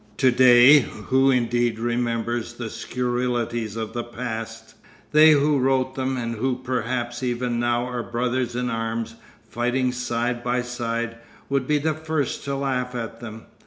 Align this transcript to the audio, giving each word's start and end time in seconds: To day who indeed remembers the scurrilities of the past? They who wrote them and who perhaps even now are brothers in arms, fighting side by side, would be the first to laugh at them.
To 0.17 0.31
day 0.31 0.79
who 0.79 1.29
indeed 1.29 1.77
remembers 1.77 2.55
the 2.55 2.71
scurrilities 2.71 3.75
of 3.75 3.93
the 3.93 4.03
past? 4.03 4.73
They 5.11 5.29
who 5.33 5.59
wrote 5.59 5.93
them 5.93 6.17
and 6.17 6.33
who 6.37 6.55
perhaps 6.55 7.21
even 7.21 7.59
now 7.59 7.85
are 7.85 8.01
brothers 8.01 8.55
in 8.55 8.71
arms, 8.71 9.13
fighting 9.47 9.91
side 9.91 10.43
by 10.43 10.63
side, 10.63 11.17
would 11.49 11.67
be 11.67 11.77
the 11.77 11.93
first 11.93 12.43
to 12.45 12.55
laugh 12.55 12.95
at 12.95 13.19
them. 13.19 13.43